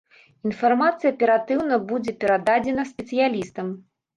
[0.47, 3.71] Інфармацыя аператыўна будзе перададзена спецыялістам.